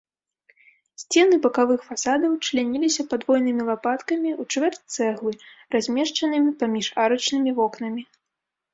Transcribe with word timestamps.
Сцены 1.01 1.35
бакавых 1.43 1.81
фасадаў 1.89 2.31
чляніліся 2.47 3.01
падвойнымі 3.13 3.61
лапаткамі 3.69 4.29
у 4.41 4.49
чвэрць 4.51 4.87
цэглы, 5.07 5.31
размешчанымі 5.79 6.51
паміж 6.65 6.85
арачнымі 7.07 7.51
вокнамі. 7.63 8.03